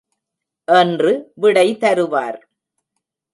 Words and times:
என்று 0.67 1.11
விடை 1.35 1.67
தருவார். 1.81 2.39